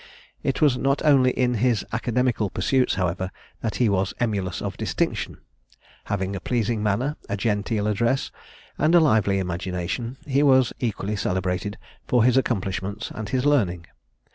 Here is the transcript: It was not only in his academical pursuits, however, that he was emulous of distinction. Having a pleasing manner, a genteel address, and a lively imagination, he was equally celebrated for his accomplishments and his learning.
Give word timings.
It 0.41 0.61
was 0.63 0.79
not 0.79 1.03
only 1.05 1.29
in 1.29 1.53
his 1.61 1.85
academical 1.93 2.49
pursuits, 2.49 2.95
however, 2.95 3.29
that 3.61 3.75
he 3.75 3.87
was 3.87 4.15
emulous 4.19 4.59
of 4.59 4.75
distinction. 4.75 5.37
Having 6.05 6.35
a 6.35 6.39
pleasing 6.39 6.81
manner, 6.81 7.17
a 7.29 7.37
genteel 7.37 7.85
address, 7.85 8.31
and 8.79 8.95
a 8.95 8.99
lively 8.99 9.37
imagination, 9.37 10.17
he 10.25 10.41
was 10.41 10.73
equally 10.79 11.15
celebrated 11.15 11.77
for 12.07 12.23
his 12.23 12.35
accomplishments 12.35 13.11
and 13.11 13.29
his 13.29 13.45
learning. 13.45 13.85